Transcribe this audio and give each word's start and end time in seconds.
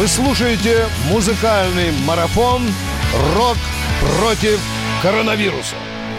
Вы 0.00 0.08
слушаете 0.08 0.86
музыкальный 1.10 1.90
марафон 2.06 2.62
«Рок 3.36 3.58
против 4.16 4.58
коронавируса». 5.02 5.74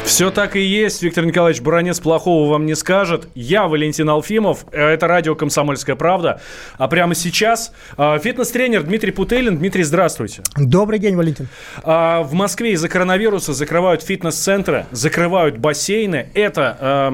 Все 0.05 0.29
так 0.29 0.55
и 0.55 0.61
есть. 0.61 1.01
Виктор 1.01 1.25
Николаевич 1.25 1.63
Буранец 1.63 1.99
плохого 1.99 2.51
вам 2.51 2.67
не 2.67 2.75
скажет. 2.75 3.27
Я 3.33 3.67
Валентин 3.67 4.07
Алфимов. 4.07 4.65
Это 4.71 5.07
радио 5.07 5.33
«Комсомольская 5.33 5.95
правда». 5.95 6.41
А 6.77 6.87
прямо 6.87 7.15
сейчас 7.15 7.73
а, 7.97 8.19
фитнес-тренер 8.19 8.83
Дмитрий 8.83 9.09
Путелин. 9.09 9.57
Дмитрий, 9.57 9.81
здравствуйте. 9.81 10.43
Добрый 10.55 10.99
день, 10.99 11.15
Валентин. 11.15 11.47
А, 11.81 12.21
в 12.21 12.33
Москве 12.33 12.73
из-за 12.73 12.87
коронавируса 12.87 13.53
закрывают 13.53 14.03
фитнес-центры, 14.03 14.85
закрывают 14.91 15.57
бассейны. 15.57 16.27
Это, 16.35 17.09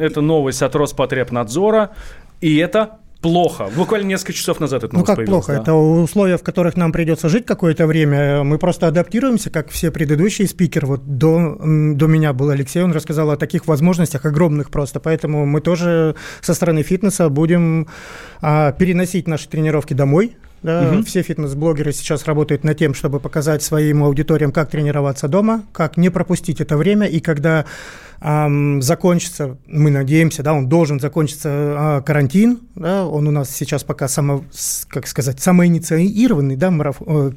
это 0.00 0.20
новость 0.20 0.62
от 0.62 0.74
Роспотребнадзора. 0.74 1.90
И 2.40 2.56
это 2.56 2.98
плохо. 3.20 3.68
Буквально 3.74 4.06
несколько 4.06 4.32
часов 4.32 4.60
назад 4.60 4.84
это 4.84 4.94
Ну 4.94 5.04
как 5.04 5.24
плохо? 5.24 5.52
Да? 5.54 5.62
Это 5.62 5.74
условия, 5.74 6.36
в 6.36 6.42
которых 6.42 6.76
нам 6.76 6.92
придется 6.92 7.28
жить 7.28 7.46
какое-то 7.46 7.86
время. 7.86 8.44
Мы 8.44 8.58
просто 8.58 8.86
адаптируемся, 8.86 9.50
как 9.50 9.70
все 9.70 9.90
предыдущие 9.90 10.46
спикеры. 10.48 10.86
Вот 10.86 11.18
до, 11.18 11.56
до 11.58 12.06
меня 12.06 12.32
был 12.32 12.50
Алексей, 12.50 12.82
он 12.82 12.92
рассказал 12.92 13.30
о 13.30 13.36
таких 13.36 13.66
возможностях 13.66 14.24
огромных 14.24 14.70
просто. 14.70 15.00
Поэтому 15.00 15.46
мы 15.46 15.60
тоже 15.60 16.14
со 16.40 16.54
стороны 16.54 16.82
фитнеса 16.82 17.28
будем 17.28 17.88
а, 18.40 18.72
переносить 18.72 19.26
наши 19.26 19.48
тренировки 19.48 19.94
домой, 19.94 20.36
да, 20.62 20.90
угу. 20.92 21.02
Все 21.04 21.22
фитнес-блогеры 21.22 21.92
сейчас 21.92 22.24
работают 22.24 22.64
над 22.64 22.78
тем, 22.78 22.94
чтобы 22.94 23.20
показать 23.20 23.62
своим 23.62 24.02
аудиториям, 24.02 24.52
как 24.52 24.70
тренироваться 24.70 25.28
дома, 25.28 25.62
как 25.72 25.96
не 25.96 26.10
пропустить 26.10 26.60
это 26.60 26.76
время. 26.76 27.06
И 27.06 27.20
когда 27.20 27.64
эм, 28.20 28.82
закончится, 28.82 29.56
мы 29.66 29.90
надеемся, 29.90 30.42
да, 30.42 30.54
он 30.54 30.68
должен 30.68 30.98
закончиться 30.98 31.48
э, 31.48 32.02
карантин, 32.04 32.60
да, 32.74 33.06
он 33.06 33.28
у 33.28 33.30
нас 33.30 33.50
сейчас 33.50 33.84
пока 33.84 34.08
само, 34.08 34.44
как 34.88 35.06
сказать, 35.06 35.40
самоинициированный, 35.40 36.56
да, 36.56 36.70
мараф, 36.70 36.96
э, 37.06 37.30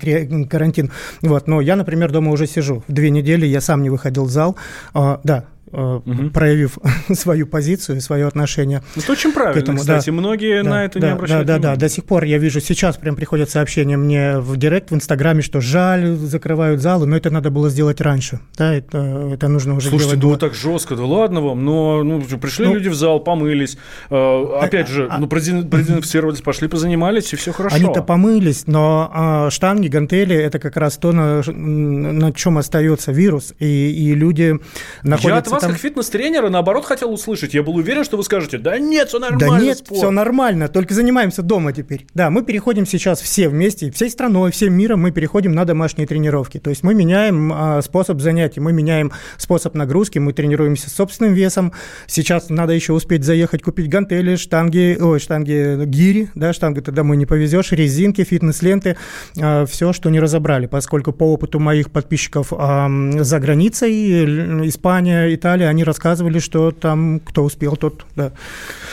карантин. 0.49 0.91
Вот, 1.21 1.47
но 1.47 1.61
я, 1.61 1.75
например, 1.75 2.11
дома 2.11 2.31
уже 2.31 2.47
сижу. 2.47 2.83
Две 2.87 3.11
недели 3.11 3.45
я 3.45 3.61
сам 3.61 3.83
не 3.83 3.89
выходил 3.91 4.25
в 4.25 4.31
зал. 4.31 4.55
Э, 4.95 5.17
да, 5.23 5.45
угу. 5.71 6.29
проявив 6.33 6.77
свою 7.13 7.47
позицию, 7.47 8.01
свое 8.01 8.27
отношение. 8.27 8.83
Это 8.95 9.11
очень 9.11 9.31
правильно, 9.31 9.59
к 9.59 9.63
этому. 9.63 9.77
кстати. 9.79 10.07
Да. 10.07 10.11
Многие 10.13 10.63
да, 10.63 10.69
на 10.69 10.85
это 10.85 10.99
да, 10.99 11.07
не 11.07 11.13
обращают 11.13 11.47
да, 11.47 11.53
внимания. 11.53 11.73
Да, 11.73 11.79
да, 11.79 11.79
до 11.79 11.89
сих 11.89 12.05
пор 12.05 12.23
я 12.23 12.37
вижу, 12.37 12.59
сейчас 12.59 12.97
прям 12.97 13.15
приходят 13.15 13.49
сообщения 13.49 13.97
мне 13.97 14.39
в 14.39 14.57
директ, 14.57 14.91
в 14.91 14.95
Инстаграме, 14.95 15.41
что 15.41 15.61
жаль, 15.61 16.15
закрывают 16.15 16.81
залы, 16.81 17.05
но 17.05 17.17
это 17.17 17.29
надо 17.29 17.49
было 17.49 17.69
сделать 17.69 18.01
раньше. 18.01 18.39
Да, 18.57 18.73
это, 18.73 19.31
это 19.33 19.47
нужно 19.47 19.75
уже 19.75 19.89
Слушайте, 19.89 20.17
делать. 20.17 20.21
Слушайте, 20.21 20.21
да 20.21 20.27
вот 20.27 20.39
так 20.39 20.53
жестко, 20.53 20.95
да 20.95 21.05
ладно 21.05 21.41
вам, 21.41 21.65
но 21.65 22.03
ну, 22.03 22.21
пришли 22.21 22.65
ну, 22.65 22.75
люди 22.75 22.89
в 22.89 22.95
зал, 22.95 23.19
помылись, 23.19 23.77
э, 24.09 24.45
опять 24.61 24.89
а, 24.89 24.91
же, 24.91 25.07
а, 25.09 25.17
ну, 25.17 25.27
продезинфицировались, 25.27 26.41
пошли 26.41 26.67
позанимались, 26.67 27.33
и 27.33 27.35
все 27.35 27.51
хорошо. 27.51 27.75
Они-то 27.75 28.03
помылись, 28.03 28.67
но 28.67 29.09
а, 29.13 29.49
штанги, 29.49 29.87
гантели– 29.87 30.35
это 30.37 30.59
как 30.59 30.77
раз 30.77 30.97
то, 30.97 31.11
на, 31.11 31.41
на 31.43 32.31
чем 32.33 32.57
остается 32.57 33.11
вирус, 33.11 33.53
и, 33.59 33.65
и 33.65 34.13
люди 34.13 34.59
находятся 35.03 35.59
вас, 35.61 35.67
там... 35.67 35.71
как 35.71 35.79
фитнес-тренер, 35.79 36.31
тренера, 36.31 36.49
наоборот, 36.49 36.85
хотел 36.85 37.11
услышать. 37.11 37.53
Я 37.53 37.63
был 37.63 37.75
уверен, 37.75 38.03
что 38.03 38.15
вы 38.15 38.23
скажете, 38.23 38.57
да 38.57 38.77
нет, 38.77 39.09
все 39.09 39.19
нормально. 39.19 39.57
Да 39.57 39.59
нет, 39.59 39.77
спорт. 39.79 39.97
все 39.97 40.11
нормально, 40.11 40.67
только 40.67 40.93
занимаемся 40.93 41.41
дома 41.41 41.73
теперь. 41.73 42.05
Да, 42.13 42.29
мы 42.29 42.43
переходим 42.43 42.85
сейчас 42.85 43.21
все 43.21 43.49
вместе, 43.49 43.91
всей 43.91 44.09
страной, 44.09 44.51
всем 44.51 44.73
миром 44.73 45.01
мы 45.01 45.11
переходим 45.11 45.53
на 45.53 45.65
домашние 45.65 46.07
тренировки. 46.07 46.59
То 46.59 46.69
есть 46.69 46.83
мы 46.83 46.93
меняем 46.93 47.51
а, 47.53 47.81
способ 47.81 48.21
занятий, 48.21 48.59
мы 48.59 48.71
меняем 48.71 49.11
способ 49.37 49.75
нагрузки, 49.75 50.19
мы 50.19 50.33
тренируемся 50.33 50.89
с 50.89 50.93
собственным 50.93 51.33
весом. 51.33 51.73
Сейчас 52.07 52.49
надо 52.49 52.73
еще 52.73 52.93
успеть 52.93 53.23
заехать, 53.23 53.63
купить 53.63 53.89
гантели, 53.89 54.35
штанги, 54.35 54.97
ой, 55.01 55.19
штанги 55.19 55.85
гири, 55.85 56.29
да, 56.35 56.53
штангы 56.53 56.81
ты 56.81 56.91
домой 56.91 57.17
не 57.17 57.25
повезешь, 57.25 57.71
резинки, 57.71 58.23
фитнес-ленты, 58.23 58.95
а, 59.39 59.65
все, 59.65 59.91
что 59.91 60.09
не 60.09 60.19
разобрали, 60.19 60.67
поскольку 60.67 61.11
по 61.11 61.33
опыту 61.33 61.59
моих 61.59 61.91
подписчиков 61.91 62.53
а, 62.55 62.89
за 63.19 63.39
границей, 63.39 64.69
Испания, 64.69 65.33
Италия, 65.33 65.50
они 65.53 65.83
рассказывали, 65.83 66.11
рассказывали, 66.11 66.39
что 66.39 66.71
там 66.71 67.19
кто 67.19 67.43
успел, 67.43 67.75
тот, 67.75 68.05
да. 68.15 68.31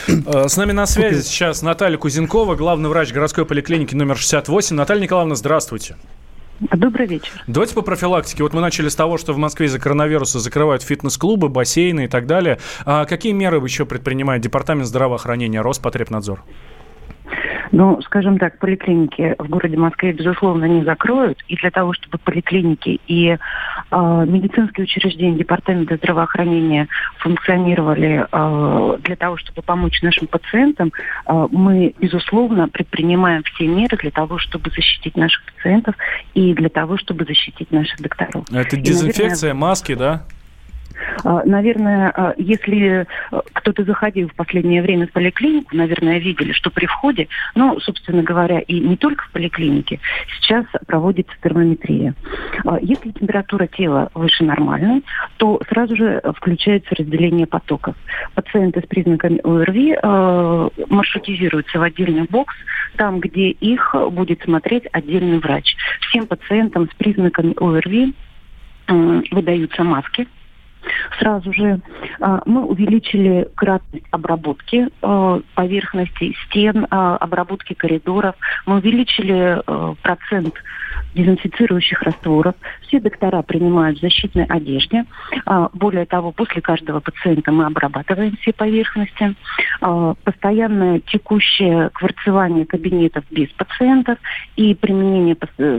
Э, 0.07 0.47
с 0.47 0.57
нами 0.57 0.71
на 0.71 0.85
связи 0.85 1.15
Купил. 1.15 1.23
сейчас 1.23 1.61
Наталья 1.61 1.97
Кузенкова, 1.97 2.55
главный 2.55 2.89
врач 2.89 3.11
городской 3.11 3.45
поликлиники 3.45 3.95
номер 3.95 4.17
68. 4.17 4.75
Наталья 4.75 5.01
Николаевна, 5.01 5.35
здравствуйте. 5.35 5.95
Добрый 6.59 7.07
вечер. 7.07 7.43
Давайте 7.47 7.73
по 7.73 7.81
профилактике. 7.81 8.43
Вот 8.43 8.53
мы 8.53 8.61
начали 8.61 8.89
с 8.89 8.95
того, 8.95 9.17
что 9.17 9.33
в 9.33 9.37
Москве 9.37 9.67
из-за 9.67 9.79
коронавируса 9.79 10.39
закрывают 10.39 10.83
фитнес-клубы, 10.83 11.47
бассейны 11.47 12.05
и 12.05 12.07
так 12.07 12.25
далее. 12.25 12.59
А 12.85 13.05
какие 13.05 13.31
меры 13.31 13.57
еще 13.57 13.85
предпринимает 13.85 14.41
Департамент 14.41 14.87
здравоохранения, 14.87 15.61
Роспотребнадзор? 15.61 16.43
Ну, 17.71 18.01
скажем 18.01 18.39
так, 18.39 18.57
поликлиники 18.57 19.35
в 19.37 19.47
городе 19.47 19.77
Москве, 19.77 20.11
безусловно, 20.11 20.65
не 20.65 20.83
закроют. 20.83 21.39
И 21.47 21.55
для 21.55 21.71
того, 21.71 21.93
чтобы 21.93 22.17
поликлиники 22.17 22.99
и 23.07 23.29
э, 23.29 23.37
медицинские 23.91 24.85
учреждения 24.85 25.37
Департамента 25.37 25.97
здравоохранения 25.97 26.87
функционировали 27.19 28.25
э, 28.31 28.97
для 29.03 29.15
того, 29.15 29.37
чтобы 29.37 29.61
помочь 29.61 30.01
нашим 30.01 30.27
пациентам, 30.27 30.91
э, 31.27 31.47
мы, 31.51 31.93
безусловно, 31.99 32.67
предпринимаем 32.69 33.43
все 33.43 33.67
меры 33.67 33.97
для 33.97 34.11
того, 34.11 34.39
чтобы 34.39 34.71
защитить 34.71 35.15
наших 35.15 35.43
пациентов 35.53 35.95
и 36.33 36.53
для 36.53 36.69
того, 36.69 36.97
чтобы 36.97 37.25
защитить 37.25 37.71
наших 37.71 38.01
докторов. 38.01 38.45
Это 38.51 38.77
дезинфекция, 38.77 39.51
и, 39.51 39.53
наверное, 39.53 39.53
маски, 39.53 39.93
да? 39.93 40.23
А, 41.23 41.43
наверное, 41.45 42.11
а, 42.15 42.33
если 42.37 43.05
а, 43.31 43.41
кто-то 43.53 43.83
заходил 43.83 44.29
в 44.29 44.35
последнее 44.35 44.81
время 44.81 45.07
в 45.07 45.11
поликлинику, 45.11 45.75
наверное, 45.75 46.19
видели, 46.19 46.51
что 46.53 46.69
при 46.69 46.85
входе, 46.85 47.27
ну, 47.55 47.79
собственно 47.79 48.23
говоря, 48.23 48.59
и 48.59 48.79
не 48.79 48.97
только 48.97 49.25
в 49.25 49.31
поликлинике, 49.31 49.99
сейчас 50.39 50.65
проводится 50.87 51.33
термометрия. 51.41 52.13
Если 52.81 53.11
температура 53.11 53.67
тела 53.67 54.09
выше 54.13 54.43
нормальной, 54.43 55.03
то 55.37 55.61
сразу 55.69 55.95
же 55.95 56.21
включается 56.35 56.95
разделение 56.95 57.47
потоков. 57.47 57.95
Пациенты 58.35 58.81
с 58.81 58.85
признаками 58.85 59.39
ОРВИ 59.43 59.97
маршрутизируются 60.89 61.79
в 61.79 61.83
отдельный 61.83 62.27
бокс, 62.29 62.55
там, 62.97 63.19
где 63.19 63.49
их 63.49 63.95
будет 64.11 64.41
смотреть 64.43 64.85
отдельный 64.91 65.39
врач. 65.39 65.75
Всем 66.01 66.27
пациентам 66.27 66.89
с 66.89 66.95
признаками 66.95 67.53
ОРВИ 67.57 68.13
выдаются 69.31 69.83
маски, 69.83 70.27
Сразу 71.19 71.53
же 71.53 71.79
э, 72.19 72.39
мы 72.45 72.65
увеличили 72.65 73.47
кратность 73.55 74.05
обработки 74.11 74.87
э, 75.01 75.41
поверхностей 75.55 76.35
стен, 76.45 76.85
э, 76.85 76.87
обработки 76.89 77.73
коридоров. 77.73 78.35
Мы 78.65 78.77
увеличили 78.77 79.61
процент 80.01 80.53
дезинфицирующих 81.13 82.01
растворов. 82.03 82.55
Все 82.81 82.99
доктора 82.99 83.41
принимают 83.41 83.97
в 83.97 84.01
защитной 84.01 84.45
одежде. 84.45 85.05
А, 85.45 85.69
более 85.73 86.05
того, 86.05 86.31
после 86.31 86.61
каждого 86.61 86.99
пациента 86.99 87.51
мы 87.51 87.65
обрабатываем 87.65 88.37
все 88.41 88.53
поверхности. 88.53 89.35
А, 89.81 90.13
постоянное 90.23 90.99
текущее 90.99 91.89
кварцевание 91.93 92.65
кабинетов 92.65 93.23
без 93.31 93.49
пациентов 93.49 94.17
и 94.55 94.75
применение 94.75 95.35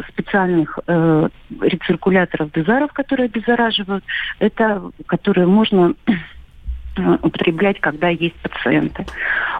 специальных 0.08 0.78
э, 0.86 1.28
рециркуляторов 1.60 2.52
дезаров, 2.52 2.92
которые 2.92 3.26
обеззараживают, 3.26 4.04
это 4.38 4.90
которые 5.06 5.46
можно 5.46 5.94
Э, 6.96 7.18
употреблять, 7.22 7.80
когда 7.80 8.08
есть 8.08 8.34
пациенты. 8.36 9.06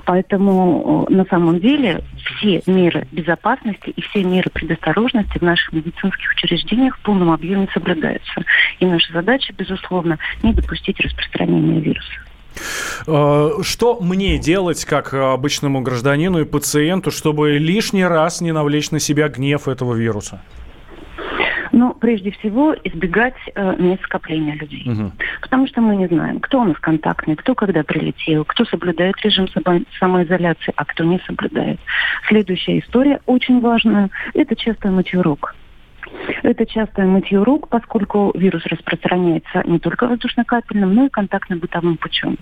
Поэтому 0.04 1.06
э, 1.08 1.12
на 1.14 1.25
самом 1.26 1.60
деле 1.60 2.02
все 2.36 2.62
меры 2.66 3.06
безопасности 3.12 3.91
и 3.91 4.00
все 4.02 4.24
меры 4.24 4.50
предосторожности 4.50 5.38
в 5.38 5.42
наших 5.42 5.72
медицинских 5.72 6.32
учреждениях 6.32 6.96
в 6.98 7.02
полном 7.02 7.30
объеме 7.30 7.68
соблюдаются. 7.72 8.44
И 8.78 8.86
наша 8.86 9.12
задача, 9.12 9.52
безусловно, 9.56 10.18
не 10.42 10.52
допустить 10.52 11.00
распространения 11.00 11.80
вируса. 11.80 12.12
Э, 13.06 13.62
что 13.62 14.00
мне 14.00 14.38
делать, 14.38 14.84
как 14.84 15.14
обычному 15.14 15.80
гражданину 15.80 16.40
и 16.40 16.44
пациенту, 16.44 17.10
чтобы 17.10 17.58
лишний 17.58 18.04
раз 18.04 18.40
не 18.40 18.52
навлечь 18.52 18.90
на 18.90 19.00
себя 19.00 19.28
гнев 19.28 19.69
этого 19.69 19.94
вируса? 19.94 20.43
Ну, 21.72 21.94
прежде 21.94 22.31
всего, 22.32 22.75
избегать 22.84 23.37
э, 23.55 23.76
мест 23.78 24.02
скопления 24.02 24.55
людей. 24.55 24.84
Угу. 24.90 25.12
Потому 25.43 25.67
что 25.67 25.81
мы 25.81 25.96
не 25.96 26.06
знаем, 26.08 26.40
кто 26.40 26.61
у 26.61 26.64
нас 26.64 26.78
контактный, 26.78 27.37
кто 27.37 27.55
когда 27.55 27.82
прилетел, 27.82 28.44
кто 28.44 28.64
соблюдает 28.64 29.17
режим 29.22 29.49
самоизоляции, 29.99 30.72
а 30.76 30.84
кто 30.84 31.05
не 31.05 31.19
соблюдает. 31.26 31.78
Следующая 32.28 32.78
история, 32.78 33.20
очень 33.26 33.61
важная, 33.61 34.11
это 34.34 34.56
часто 34.56 34.90
мытье 34.90 35.20
рук. 35.20 35.55
Это 36.43 36.67
частое 36.67 37.06
мытье 37.06 37.43
рук, 37.43 37.69
поскольку 37.69 38.32
вирус 38.34 38.64
распространяется 38.67 39.62
не 39.64 39.78
только 39.78 40.06
воздушно-капельным, 40.06 40.94
но 40.94 41.06
и 41.06 41.08
контактно-бытовым 41.08 41.96
путем. 41.96 42.37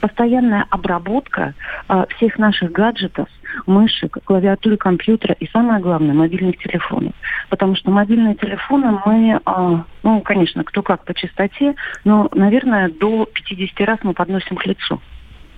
Постоянная 0.00 0.66
обработка 0.70 1.54
э, 1.88 2.04
всех 2.16 2.38
наших 2.38 2.72
гаджетов, 2.72 3.28
мышек, 3.66 4.18
клавиатуры 4.24 4.76
компьютера 4.76 5.34
и, 5.38 5.46
самое 5.48 5.80
главное, 5.80 6.14
мобильных 6.14 6.58
телефонов. 6.58 7.12
Потому 7.48 7.74
что 7.76 7.90
мобильные 7.90 8.34
телефоны 8.34 8.98
мы, 9.04 9.40
э, 9.44 9.82
ну, 10.02 10.20
конечно, 10.20 10.64
кто 10.64 10.82
как 10.82 11.04
по 11.04 11.14
частоте, 11.14 11.74
но, 12.04 12.28
наверное, 12.32 12.90
до 12.90 13.26
50 13.26 13.86
раз 13.86 13.98
мы 14.02 14.14
подносим 14.14 14.56
к 14.56 14.66
лицу. 14.66 15.00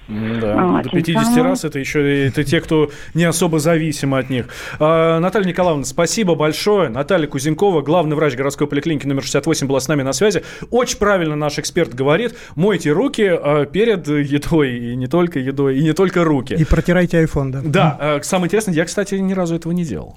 Да, 0.09 0.83
до 0.83 0.91
50 0.91 1.25
самым... 1.25 1.43
раз 1.43 1.65
это 1.65 1.79
еще 1.79 2.27
это 2.27 2.45
те, 2.45 2.61
кто 2.61 2.91
не 3.15 3.25
особо 3.25 3.59
зависим 3.59 4.15
от 4.15 4.29
них. 4.29 4.47
А, 4.79 5.19
Наталья 5.19 5.47
Николаевна, 5.47 5.85
спасибо 5.85 6.35
большое. 6.35 6.91
Наталья 6.91 7.27
Кузенкова, 7.27 7.83
главный 7.83 8.15
врач 8.15 8.35
городской 8.35 8.67
поликлиники 8.67 9.07
номер 9.07 9.23
68, 9.23 9.67
была 9.67 9.81
с 9.81 9.89
нами 9.89 10.03
на 10.03 10.13
связи. 10.13 10.43
Очень 10.71 10.99
правильно 10.99 11.37
наш 11.37 11.59
эксперт 11.59 11.95
говорит. 11.95 12.35
Мойте 12.55 12.93
руки 12.93 13.25
а, 13.27 13.65
перед 13.65 14.07
едой, 14.07 14.79
и 14.79 14.97
не 14.97 15.07
только 15.07 15.39
едой, 15.39 15.79
и 15.79 15.83
не 15.83 15.93
только 15.93 16.25
руки. 16.25 16.55
И 16.55 16.65
протирайте 16.65 17.23
iPhone, 17.23 17.51
да. 17.51 17.61
Да, 17.65 17.97
а, 17.99 18.21
самое 18.23 18.49
интересное, 18.49 18.75
я, 18.75 18.85
кстати, 18.85 19.15
ни 19.15 19.33
разу 19.33 19.55
этого 19.55 19.73
не 19.73 19.85
делал. 19.85 20.17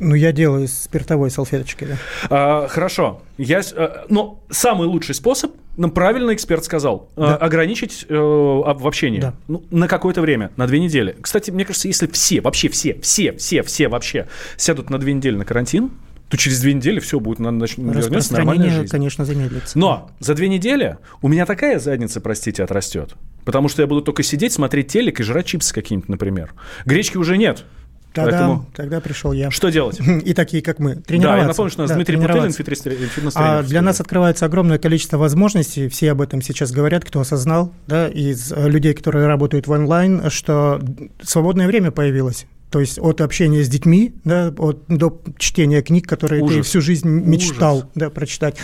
Ну, 0.00 0.14
я 0.14 0.32
делаю 0.32 0.64
из 0.64 0.82
спиртовой 0.82 1.30
салфеточки, 1.30 1.84
да. 1.84 1.96
А, 2.30 2.68
хорошо. 2.68 3.22
Я, 3.36 3.62
а, 3.74 4.06
но 4.08 4.40
самый 4.50 4.86
лучший 4.86 5.14
способ, 5.14 5.52
ну, 5.78 5.90
правильно 5.90 6.34
эксперт 6.34 6.64
сказал, 6.64 7.08
а, 7.16 7.20
да. 7.20 7.36
ограничить 7.36 8.04
э, 8.08 8.14
в 8.14 8.86
общении 8.86 9.20
да. 9.20 9.34
ну, 9.46 9.64
на 9.70 9.88
какое-то 9.88 10.20
время, 10.20 10.50
на 10.56 10.66
две 10.66 10.80
недели. 10.80 11.16
Кстати, 11.20 11.50
мне 11.50 11.64
кажется, 11.64 11.88
если 11.88 12.06
все, 12.08 12.40
вообще 12.40 12.68
все, 12.68 12.98
все, 13.00 13.32
все, 13.32 13.62
все 13.62 13.88
вообще 13.88 14.26
сядут 14.56 14.90
на 14.90 14.98
две 14.98 15.14
недели 15.14 15.36
на 15.36 15.44
карантин, 15.44 15.92
то 16.28 16.36
через 16.36 16.60
две 16.60 16.74
недели 16.74 17.00
все 17.00 17.20
будет 17.20 17.38
вернется 17.38 18.34
нормальная 18.34 18.70
жизнь. 18.70 18.90
конечно, 18.90 19.24
замедлится. 19.24 19.78
Но 19.78 20.10
за 20.18 20.34
две 20.34 20.48
недели 20.48 20.98
у 21.22 21.28
меня 21.28 21.46
такая 21.46 21.78
задница, 21.78 22.20
простите, 22.20 22.64
отрастет. 22.64 23.14
Потому 23.44 23.68
что 23.68 23.80
я 23.80 23.88
буду 23.88 24.02
только 24.02 24.22
сидеть, 24.22 24.52
смотреть 24.52 24.88
телек 24.88 25.20
и 25.20 25.22
жрать 25.22 25.46
чипсы 25.46 25.72
какие-нибудь, 25.72 26.08
например. 26.08 26.52
Гречки 26.84 27.16
уже 27.16 27.38
нет. 27.38 27.64
Тогда, 28.12 28.30
Поэтому... 28.30 28.66
тогда 28.74 29.00
пришел 29.00 29.32
я. 29.32 29.50
Что 29.50 29.68
делать? 29.68 30.00
И 30.24 30.34
такие, 30.34 30.62
как 30.62 30.78
мы. 30.78 30.96
Тренироваться. 30.96 31.36
Да, 31.36 31.42
я 31.42 31.48
напомню, 31.48 31.70
что 31.70 31.80
у 31.80 31.84
нас 31.84 31.90
да, 31.90 31.94
Дмитрий 31.96 32.16
Путылин, 32.16 32.52
фитнес 32.52 33.32
А 33.34 33.62
для 33.62 33.82
нас 33.82 34.00
открывается 34.00 34.46
огромное 34.46 34.78
количество 34.78 35.18
возможностей. 35.18 35.88
Все 35.88 36.12
об 36.12 36.20
этом 36.20 36.42
сейчас 36.42 36.72
говорят, 36.72 37.04
кто 37.04 37.20
осознал, 37.20 37.72
да, 37.86 38.08
из 38.08 38.52
э, 38.52 38.68
людей, 38.68 38.94
которые 38.94 39.26
работают 39.26 39.66
в 39.66 39.70
онлайн, 39.70 40.30
что 40.30 40.80
свободное 41.22 41.66
время 41.66 41.90
появилось. 41.90 42.46
То 42.70 42.80
есть 42.80 42.98
от 42.98 43.20
общения 43.20 43.62
с 43.62 43.68
детьми 43.68 44.14
да, 44.24 44.52
от, 44.56 44.84
до 44.88 45.20
чтения 45.38 45.80
книг, 45.80 46.06
которые 46.06 46.42
Ужас. 46.42 46.56
ты 46.56 46.62
всю 46.62 46.80
жизнь 46.80 47.08
мечтал 47.08 47.90
да, 47.94 48.10
прочитать. 48.10 48.56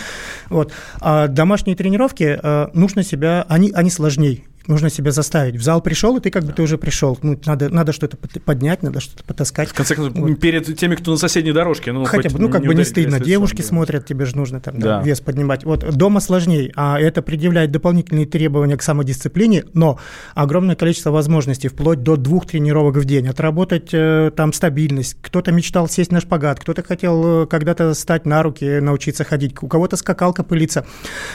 Вот. 0.49 0.71
А 1.01 1.27
домашние 1.27 1.75
тренировки 1.75 2.39
э, 2.41 2.67
нужно 2.73 3.03
себя, 3.03 3.45
они, 3.49 3.71
они 3.71 3.89
сложнее 3.89 4.43
нужно 4.67 4.89
себя 4.89 5.11
заставить. 5.11 5.55
В 5.55 5.63
зал 5.63 5.81
пришел, 5.81 6.17
и 6.17 6.19
ты 6.19 6.31
как 6.31 6.43
бы 6.43 6.53
ты 6.53 6.61
уже 6.61 6.77
пришел. 6.77 7.17
Ну, 7.21 7.39
надо, 7.45 7.69
надо 7.69 7.93
что-то 7.93 8.17
поднять, 8.17 8.83
надо 8.83 8.99
что-то 8.99 9.23
потаскать. 9.23 9.69
В 9.69 9.73
конце 9.73 9.95
концов, 9.95 10.15
вот. 10.15 10.39
перед 10.39 10.77
теми, 10.77 10.95
кто 10.95 11.11
на 11.11 11.17
соседней 11.17 11.51
дорожке. 11.51 11.91
Ну, 11.91 12.05
Хотя 12.05 12.29
бы, 12.29 12.39
ну, 12.39 12.49
как 12.49 12.61
не 12.61 12.67
бы 12.67 12.75
не 12.75 12.83
стыдно. 12.83 13.19
Девушки 13.19 13.61
сам, 13.61 13.69
смотрят, 13.69 14.05
тебе 14.05 14.25
же 14.25 14.35
нужно 14.35 14.59
там 14.59 14.79
да. 14.79 14.99
Да, 14.99 15.03
вес 15.03 15.21
поднимать. 15.21 15.63
Вот 15.63 15.89
дома 15.95 16.19
сложнее, 16.19 16.71
а 16.75 16.99
это 16.99 17.21
предъявляет 17.21 17.71
дополнительные 17.71 18.25
требования 18.25 18.77
к 18.77 18.83
самодисциплине, 18.83 19.65
но 19.73 19.99
огромное 20.33 20.75
количество 20.75 21.11
возможностей, 21.11 21.67
вплоть 21.67 22.03
до 22.03 22.15
двух 22.15 22.45
тренировок 22.45 22.97
в 22.97 23.05
день. 23.05 23.27
Отработать 23.27 23.89
э, 23.93 24.31
там 24.35 24.53
стабильность. 24.53 25.17
Кто-то 25.21 25.51
мечтал 25.51 25.87
сесть 25.87 26.11
на 26.11 26.21
шпагат, 26.21 26.59
кто-то 26.59 26.83
хотел 26.83 27.43
э, 27.43 27.47
когда-то 27.47 27.93
стать 27.93 28.25
на 28.25 28.43
руки, 28.43 28.79
научиться 28.79 29.23
ходить. 29.23 29.61
У 29.61 29.67
кого-то 29.67 29.97
скакалка 29.97 30.43
пылится 30.43 30.85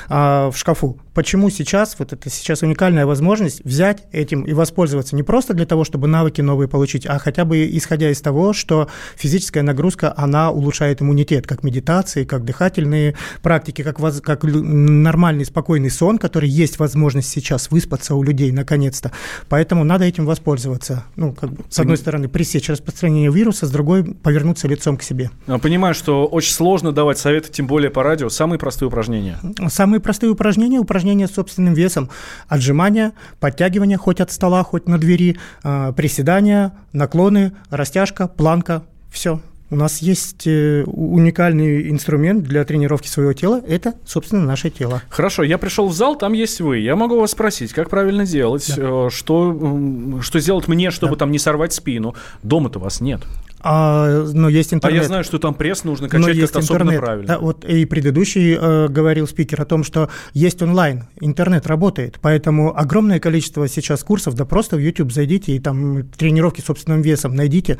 э, 0.09 0.15
в 0.15 0.55
шкафу. 0.57 0.99
Почему 1.15 1.51
сейчас, 1.51 1.97
вот 1.99 2.13
это 2.13 2.31
сейчас 2.31 2.63
уникальная 2.63 3.07
возможность, 3.07 3.20
возможность 3.21 3.63
взять 3.65 4.05
этим 4.13 4.45
и 4.45 4.55
воспользоваться 4.55 5.15
не 5.15 5.23
просто 5.23 5.53
для 5.53 5.67
того, 5.67 5.85
чтобы 5.85 6.09
навыки 6.09 6.41
новые 6.41 6.69
получить, 6.69 7.05
а 7.07 7.19
хотя 7.19 7.45
бы 7.45 7.69
исходя 7.77 8.11
из 8.11 8.21
того, 8.23 8.55
что 8.55 8.89
физическая 9.15 9.63
нагрузка, 9.63 10.15
она 10.17 10.51
улучшает 10.51 11.03
иммунитет, 11.03 11.47
как 11.47 11.63
медитации, 11.63 12.25
как 12.25 12.45
дыхательные 12.47 13.15
практики, 13.43 13.83
как, 13.83 14.01
воз, 14.01 14.23
как 14.23 14.43
нормальный 14.43 15.45
спокойный 15.45 15.91
сон, 15.91 16.17
который 16.17 16.49
есть 16.49 16.79
возможность 16.79 17.29
сейчас 17.29 17.71
выспаться 17.71 18.15
у 18.15 18.23
людей 18.23 18.53
наконец-то. 18.53 19.13
Поэтому 19.51 19.85
надо 19.85 20.07
этим 20.07 20.25
воспользоваться. 20.25 21.05
Ну, 21.17 21.35
как 21.35 21.51
бы, 21.51 21.65
с 21.69 21.79
одной 21.79 21.99
стороны, 21.99 22.29
пресечь 22.29 22.71
распространение 22.71 23.31
вируса, 23.31 23.67
с 23.67 23.71
другой 23.71 24.05
повернуться 24.05 24.67
лицом 24.67 24.97
к 24.97 25.03
себе. 25.03 25.31
Понимаю, 25.61 25.95
что 25.95 26.27
очень 26.27 26.55
сложно 26.55 26.93
давать 26.93 27.19
советы, 27.19 27.53
тем 27.53 27.67
более 27.67 27.91
по 27.91 28.03
радио. 28.03 28.31
Самые 28.31 28.59
простые 28.59 28.89
упражнения. 28.89 29.39
Самые 29.69 30.01
простые 30.01 30.31
упражнения, 30.31 30.79
упражнения 30.79 31.29
с 31.29 31.33
собственным 31.33 31.75
весом, 31.75 32.09
отжимания, 32.49 33.10
подтягивания 33.39 33.99
хоть 33.99 34.21
от 34.21 34.31
стола, 34.31 34.63
хоть 34.63 34.89
на 34.89 34.99
двери, 34.99 35.37
а, 35.63 35.93
приседания, 35.93 36.73
наклоны, 36.93 37.53
растяжка, 37.71 38.29
планка, 38.29 38.83
все. 39.11 39.41
У 39.73 39.77
нас 39.77 40.03
есть 40.03 40.49
э, 40.49 40.83
уникальный 40.85 41.91
инструмент 41.91 42.43
для 42.43 42.65
тренировки 42.65 43.07
своего 43.07 43.33
тела. 43.33 43.63
Это, 43.69 43.95
собственно, 44.05 44.45
наше 44.45 44.69
тело. 44.69 45.01
Хорошо, 45.11 45.45
я 45.45 45.59
пришел 45.59 45.87
в 45.87 45.93
зал, 45.93 46.17
там 46.17 46.33
есть 46.33 46.61
вы. 46.61 46.79
Я 46.79 46.97
могу 46.97 47.21
вас 47.21 47.31
спросить, 47.31 47.73
как 47.73 47.89
правильно 47.89 48.27
делать, 48.27 48.67
да. 48.77 49.07
Э, 49.07 49.09
что, 49.13 50.19
что 50.23 50.41
сделать 50.41 50.67
мне, 50.67 50.91
чтобы 50.91 51.13
да. 51.13 51.21
там 51.21 51.31
не 51.31 51.39
сорвать 51.39 51.73
спину. 51.73 52.17
Дома-то 52.43 52.81
вас 52.81 53.01
нет. 53.01 53.21
А, 53.63 54.25
но 54.33 54.49
есть 54.49 54.73
интернет. 54.73 55.01
А 55.01 55.03
я 55.03 55.07
знаю, 55.07 55.25
что 55.25 55.39
там 55.39 55.55
пресс 55.55 55.85
нужно 55.85 56.09
качать 56.09 56.41
как-то 56.41 56.59
особенно 56.61 56.83
интернет. 56.83 57.01
правильно. 57.01 57.27
Да, 57.27 57.39
вот 57.39 57.65
и 57.65 57.85
предыдущий 57.85 58.57
э, 58.59 58.89
говорил 58.89 59.27
спикер 59.27 59.61
о 59.61 59.65
том, 59.65 59.85
что 59.85 60.09
есть 60.33 60.63
онлайн, 60.63 61.05
интернет 61.21 61.67
работает, 61.67 62.19
поэтому 62.21 62.77
огромное 62.77 63.21
количество 63.21 63.69
сейчас 63.69 64.03
курсов, 64.03 64.35
да 64.35 64.45
просто 64.45 64.77
в 64.77 64.79
YouTube 64.79 65.13
зайдите 65.13 65.53
и 65.53 65.59
там 65.59 66.09
тренировки 66.09 66.61
собственным 66.61 67.03
весом 67.03 67.35
найдите, 67.35 67.79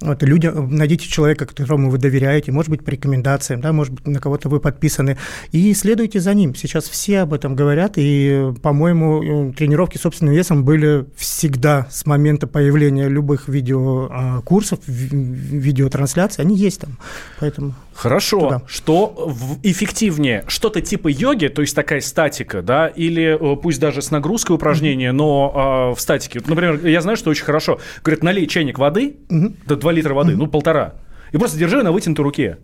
вот, 0.00 0.22
люди, 0.22 0.48
найдите 0.48 1.08
человека, 1.08 1.46
которому 1.46 1.90
вы 1.90 1.98
доверяете, 1.98 2.52
может 2.52 2.70
быть, 2.70 2.84
по 2.84 2.90
рекомендациям, 2.90 3.60
да, 3.60 3.72
может 3.72 3.94
быть, 3.94 4.06
на 4.06 4.20
кого-то 4.20 4.48
вы 4.48 4.60
подписаны, 4.60 5.16
и 5.52 5.72
следуйте 5.74 6.20
за 6.20 6.34
ним. 6.34 6.54
Сейчас 6.54 6.88
все 6.88 7.20
об 7.20 7.32
этом 7.32 7.56
говорят, 7.56 7.94
и, 7.96 8.52
по-моему, 8.62 9.50
э, 9.50 9.52
тренировки 9.52 9.96
собственным 9.96 10.34
весом 10.34 10.64
были 10.64 11.06
всегда 11.16 11.86
с 11.90 12.04
момента 12.06 12.46
появления 12.46 13.08
любых 13.08 13.48
видеокурсов, 13.48 14.80
видеотрансляции, 15.22 16.42
они 16.42 16.56
есть 16.56 16.80
там. 16.80 16.98
Поэтому 17.40 17.74
Хорошо. 17.94 18.40
Туда. 18.40 18.62
Что 18.66 19.34
эффективнее? 19.62 20.44
Что-то 20.48 20.80
типа 20.80 21.08
йоги, 21.08 21.48
то 21.48 21.62
есть 21.62 21.74
такая 21.74 22.00
статика, 22.00 22.62
да, 22.62 22.88
или 22.88 23.38
э, 23.38 23.56
пусть 23.56 23.80
даже 23.80 24.02
с 24.02 24.10
нагрузкой 24.10 24.56
упражнения, 24.56 25.10
mm-hmm. 25.10 25.12
но 25.12 25.90
э, 25.92 25.96
в 25.96 26.00
статике. 26.00 26.40
Например, 26.46 26.84
я 26.86 27.00
знаю, 27.00 27.16
что 27.16 27.30
очень 27.30 27.44
хорошо. 27.44 27.80
Говорят, 28.02 28.22
налей 28.22 28.46
чайник 28.46 28.78
воды, 28.78 29.16
mm-hmm. 29.28 29.54
до 29.66 29.76
2 29.76 29.92
литра 29.92 30.14
воды, 30.14 30.32
mm-hmm. 30.32 30.36
ну 30.36 30.46
полтора, 30.46 30.94
и 31.32 31.38
просто 31.38 31.58
держи 31.58 31.82
на 31.82 31.92
вытянутой 31.92 32.24
руке. 32.24 32.58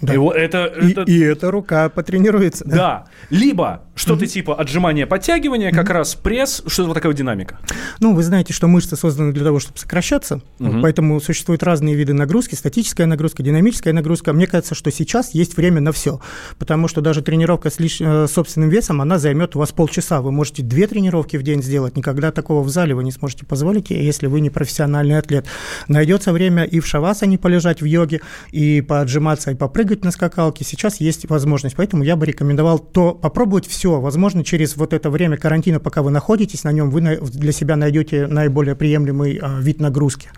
Да. 0.00 0.14
И, 0.14 0.16
это, 0.16 0.58
это... 0.58 1.02
И, 1.02 1.12
и 1.12 1.20
эта 1.20 1.50
рука 1.50 1.88
потренируется. 1.88 2.64
Да. 2.64 2.76
да. 2.76 3.06
Либо 3.30 3.82
что-то 3.98 4.24
mm-hmm. 4.24 4.28
типа 4.28 4.54
отжимания, 4.54 5.06
подтягивания, 5.06 5.70
mm-hmm. 5.70 5.74
как 5.74 5.90
раз 5.90 6.14
пресс, 6.14 6.62
что-то 6.66 6.88
вот 6.88 6.94
такая 6.94 7.12
динамика. 7.12 7.58
Ну, 8.00 8.14
вы 8.14 8.22
знаете, 8.22 8.52
что 8.52 8.68
мышцы 8.68 8.96
созданы 8.96 9.32
для 9.32 9.44
того, 9.44 9.58
чтобы 9.58 9.78
сокращаться, 9.78 10.40
mm-hmm. 10.58 10.80
поэтому 10.82 11.20
существуют 11.20 11.62
разные 11.62 11.94
виды 11.94 12.12
нагрузки, 12.12 12.54
статическая 12.54 13.06
нагрузка, 13.06 13.42
динамическая 13.42 13.92
нагрузка. 13.92 14.32
Мне 14.32 14.46
кажется, 14.46 14.74
что 14.74 14.90
сейчас 14.90 15.34
есть 15.34 15.56
время 15.56 15.80
на 15.80 15.92
все, 15.92 16.20
потому 16.58 16.88
что 16.88 17.00
даже 17.00 17.22
тренировка 17.22 17.70
с 17.70 17.78
лиш... 17.78 18.00
Э, 18.00 18.26
собственным 18.28 18.68
весом, 18.68 19.00
она 19.00 19.18
займет 19.18 19.56
у 19.56 19.58
вас 19.58 19.72
полчаса. 19.72 20.20
Вы 20.20 20.32
можете 20.32 20.62
две 20.62 20.86
тренировки 20.86 21.36
в 21.36 21.42
день 21.42 21.62
сделать, 21.62 21.96
никогда 21.96 22.30
такого 22.30 22.62
в 22.62 22.68
зале 22.68 22.94
вы 22.94 23.04
не 23.04 23.12
сможете 23.12 23.44
позволить, 23.46 23.90
если 23.90 24.26
вы 24.26 24.40
не 24.40 24.50
профессиональный 24.50 25.18
атлет. 25.18 25.46
Найдется 25.88 26.32
время 26.32 26.64
и 26.64 26.80
в 26.80 26.86
шавасане 26.86 27.38
полежать 27.38 27.80
в 27.80 27.84
йоге, 27.84 28.20
и 28.52 28.80
поотжиматься, 28.80 29.50
и 29.50 29.54
попрыгать, 29.54 29.88
прыгать 29.88 30.04
на 30.04 30.10
скакалке, 30.10 30.64
сейчас 30.64 31.00
есть 31.00 31.28
возможность. 31.30 31.76
Поэтому 31.76 32.02
я 32.02 32.16
бы 32.16 32.26
рекомендовал 32.26 32.78
то 32.78 33.14
попробовать 33.14 33.66
все. 33.66 33.87
Возможно, 33.96 34.44
через 34.44 34.76
вот 34.76 34.92
это 34.92 35.10
время 35.10 35.36
карантина, 35.36 35.80
пока 35.80 36.02
вы 36.02 36.10
находитесь 36.10 36.64
на 36.64 36.72
нем, 36.72 36.90
вы 36.90 37.00
для 37.00 37.52
себя 37.52 37.76
найдете 37.76 38.26
наиболее 38.26 38.76
приемлемый 38.76 39.38
а, 39.40 39.58
вид 39.60 39.80
нагрузки. 39.80 40.30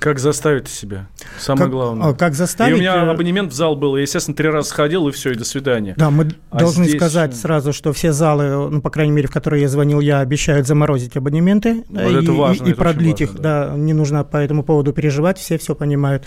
Как 0.00 0.18
заставить 0.18 0.66
себя? 0.66 1.08
Самое 1.38 1.64
как, 1.64 1.70
главное. 1.72 2.08
А, 2.08 2.14
как 2.14 2.34
заставить? 2.34 2.72
И 2.72 2.74
у 2.74 2.78
меня 2.78 2.96
э, 2.96 3.10
абонемент 3.10 3.52
в 3.52 3.54
зал 3.54 3.76
был, 3.76 3.96
я, 3.96 4.02
естественно, 4.02 4.34
три 4.34 4.48
раза 4.48 4.70
сходил, 4.70 5.06
и 5.08 5.12
все, 5.12 5.32
и 5.32 5.34
до 5.34 5.44
свидания. 5.44 5.92
Да, 5.98 6.10
мы 6.10 6.30
а 6.50 6.58
должны 6.58 6.84
здесь... 6.84 6.96
сказать 6.96 7.36
сразу, 7.36 7.74
что 7.74 7.92
все 7.92 8.12
залы, 8.12 8.70
ну, 8.70 8.80
по 8.80 8.88
крайней 8.88 9.12
мере, 9.12 9.28
в 9.28 9.30
которые 9.30 9.60
я 9.60 9.68
звонил, 9.68 10.00
я 10.00 10.20
обещают 10.20 10.66
заморозить 10.66 11.18
абонементы 11.18 11.84
вот 11.90 12.00
и, 12.00 12.14
это 12.14 12.32
важно, 12.32 12.66
и, 12.66 12.70
и 12.70 12.72
продлить 12.72 13.20
их. 13.20 13.28
Важно, 13.32 13.42
да. 13.42 13.68
да, 13.68 13.76
не 13.76 13.92
нужно 13.92 14.24
по 14.24 14.38
этому 14.38 14.64
поводу 14.64 14.94
переживать, 14.94 15.36
все 15.36 15.58
все 15.58 15.74
понимают. 15.74 16.24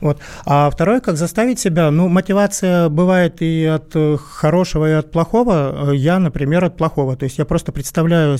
Вот. 0.00 0.20
А 0.46 0.70
второе, 0.70 1.00
как 1.00 1.16
заставить 1.16 1.58
себя? 1.58 1.90
Ну, 1.90 2.06
мотивация 2.06 2.88
бывает 2.88 3.42
и 3.42 3.64
от 3.64 3.90
э, 3.96 4.16
хорошего, 4.16 4.88
и 4.88 4.92
от 4.92 5.10
плохого. 5.10 5.90
Я, 5.92 6.20
например, 6.20 6.64
от 6.64 6.76
плохого. 6.76 7.16
То 7.16 7.24
есть 7.24 7.38
я 7.38 7.44
просто 7.44 7.72
представляю, 7.72 8.38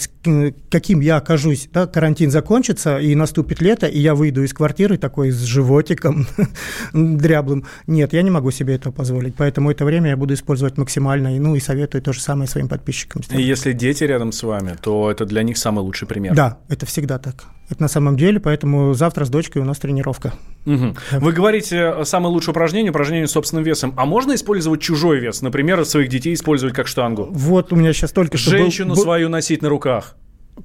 каким 0.71 1.01
я 1.01 1.17
окажусь. 1.17 1.69
Да? 1.73 1.89
Карантин 1.89 2.31
закончится, 2.31 3.01
и 3.01 3.17
наступит 3.17 3.61
лето, 3.61 3.87
и 3.87 3.99
я 3.99 4.15
выйду 4.15 4.45
из 4.45 4.55
квартиры, 4.55 4.68
квартиры 4.69 4.99
такой 4.99 5.31
с 5.31 5.43
животиком 5.45 6.27
дряблым. 6.93 7.65
Нет, 7.87 8.13
я 8.13 8.23
не 8.23 8.31
могу 8.31 8.51
себе 8.51 8.75
этого 8.75 8.93
позволить. 8.93 9.35
Поэтому 9.35 9.71
это 9.71 9.87
время 9.87 10.11
я 10.11 10.17
буду 10.17 10.35
использовать 10.35 10.77
максимально. 10.77 11.31
Ну 11.31 11.57
и 11.57 11.61
советую 11.61 12.03
то 12.03 12.13
же 12.13 12.21
самое 12.21 12.49
своим 12.49 12.69
подписчикам. 12.69 13.23
И 13.31 13.41
если 13.41 13.73
дети 13.73 14.05
рядом 14.05 14.31
с 14.31 14.43
вами, 14.43 14.77
то 14.81 15.11
это 15.11 15.25
для 15.25 15.43
них 15.43 15.57
самый 15.57 15.81
лучший 15.81 16.07
пример. 16.07 16.35
Да, 16.35 16.59
это 16.69 16.85
всегда 16.85 17.19
так. 17.19 17.45
Это 17.71 17.83
на 17.83 17.89
самом 17.89 18.17
деле, 18.17 18.41
поэтому 18.41 18.95
завтра 18.95 19.25
с 19.25 19.31
дочкой 19.31 19.63
у 19.63 19.65
нас 19.65 19.79
тренировка. 19.79 20.33
Угу. 20.67 20.97
Вы 21.21 21.33
говорите, 21.33 21.95
э, 21.99 22.05
самое 22.05 22.33
лучшее 22.33 22.53
упражнение– 22.53 22.91
упражнение 22.93 23.27
собственным 23.27 23.65
весом. 23.65 23.95
А 23.97 24.05
можно 24.05 24.35
использовать 24.35 24.81
чужой 24.81 25.19
вес? 25.19 25.43
Например, 25.43 25.85
своих 25.85 26.09
детей 26.09 26.35
использовать 26.35 26.75
как 26.75 26.89
штангу? 26.89 27.29
Вот 27.31 27.73
у 27.73 27.77
меня 27.77 27.93
сейчас 27.93 28.13
только 28.13 28.39
что 28.39 28.51
Женщину 28.51 28.95
был... 28.95 29.03
свою 29.03 29.29
носить 29.29 29.63
на 29.63 29.69
руках. 29.69 30.17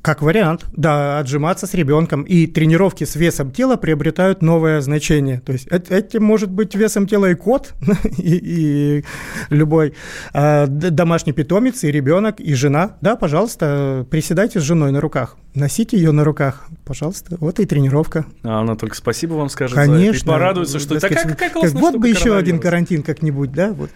Как 0.01 0.21
вариант, 0.21 0.65
да, 0.75 1.19
отжиматься 1.19 1.67
с 1.67 1.73
ребенком. 1.73 2.23
И 2.23 2.47
тренировки 2.47 3.03
с 3.03 3.15
весом 3.15 3.51
тела 3.51 3.75
приобретают 3.75 4.41
новое 4.41 4.81
значение. 4.81 5.41
То 5.41 5.53
есть 5.53 5.67
этим 5.67 6.23
может 6.23 6.49
быть 6.49 6.75
весом 6.75 7.07
тела 7.07 7.31
и 7.31 7.35
кот, 7.35 7.73
и, 8.17 8.99
и 8.99 9.05
любой 9.49 9.93
а, 10.33 10.67
домашний 10.67 11.33
питомец, 11.33 11.83
и 11.83 11.91
ребенок, 11.91 12.39
и 12.39 12.53
жена. 12.53 12.97
Да, 13.01 13.15
пожалуйста, 13.15 14.05
приседайте 14.09 14.59
с 14.59 14.63
женой 14.63 14.91
на 14.91 15.01
руках. 15.01 15.37
Носите 15.55 15.97
ее 15.97 16.11
на 16.11 16.23
руках, 16.23 16.65
пожалуйста. 16.83 17.37
Вот 17.39 17.59
и 17.59 17.65
тренировка. 17.65 18.25
А 18.43 18.61
она 18.61 18.75
только 18.75 18.95
спасибо 18.95 19.33
вам 19.33 19.49
скажет. 19.49 19.75
Конечно. 19.75 20.25
И 20.25 20.27
порадуется, 20.27 20.79
что 20.79 20.99
такая 20.99 21.23
какая 21.25 21.49
классная 21.49 21.79
Вот 21.79 21.97
бы 21.97 22.09
еще 22.09 22.35
один 22.35 22.59
карантин 22.59 23.03
как-нибудь, 23.03 23.51
да, 23.51 23.71
вот. 23.71 23.91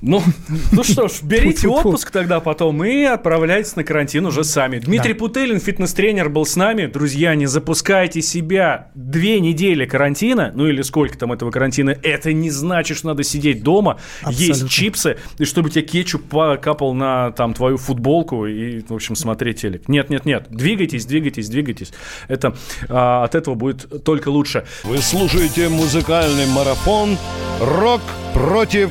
Ну, 0.00 0.22
ну 0.72 0.84
что 0.84 1.08
ж, 1.08 1.22
берите 1.22 1.68
отпуск 1.68 2.10
тогда 2.10 2.40
потом 2.40 2.84
и 2.84 3.02
отправляйтесь 3.02 3.76
на 3.76 3.84
карантин 3.84 4.26
уже 4.26 4.44
сами. 4.44 4.78
Дмитрий 4.78 5.12
да. 5.12 5.18
Путылин, 5.18 5.60
фитнес-тренер, 5.60 6.28
был 6.28 6.46
с 6.46 6.56
нами. 6.56 6.86
Друзья, 6.86 7.34
не 7.34 7.46
запускайте 7.46 8.22
себя 8.22 8.90
две 8.94 9.40
недели 9.40 9.86
карантина, 9.86 10.52
ну 10.54 10.66
или 10.66 10.82
сколько 10.82 11.18
там 11.18 11.32
этого 11.32 11.50
карантина. 11.50 11.90
Это 12.02 12.32
не 12.32 12.50
значит, 12.50 12.96
что 12.98 13.08
надо 13.08 13.22
сидеть 13.24 13.62
дома, 13.62 13.98
Абсолютно. 14.22 14.42
есть 14.42 14.68
чипсы, 14.68 15.16
и 15.38 15.44
чтобы 15.44 15.70
тебе 15.70 15.82
кетчуп 15.82 16.28
капал 16.28 16.94
на 16.94 17.32
там 17.32 17.54
твою 17.54 17.76
футболку 17.76 18.46
и, 18.46 18.82
в 18.88 18.92
общем, 18.94 19.16
смотреть 19.16 19.62
телек. 19.62 19.88
Нет, 19.88 20.10
нет, 20.10 20.24
нет. 20.24 20.46
Двигайтесь, 20.50 21.06
двигайтесь, 21.06 21.48
двигайтесь. 21.48 21.92
Это 22.28 22.56
а, 22.88 23.24
от 23.24 23.34
этого 23.34 23.54
будет 23.54 24.04
только 24.04 24.28
лучше. 24.28 24.64
Вы 24.84 24.98
слушаете 24.98 25.68
музыкальный 25.68 26.46
марафон 26.46 27.16
«Рок 27.60 28.02
против 28.34 28.90